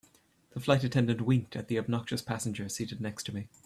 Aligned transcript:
The 0.55 0.59
flight 0.59 0.83
attendant 0.83 1.21
winked 1.21 1.55
at 1.55 1.67
the 1.67 1.77
obnoxious 1.77 2.23
passenger 2.23 2.67
seated 2.69 3.01
next 3.01 3.21
to 3.27 3.35
me. 3.35 3.49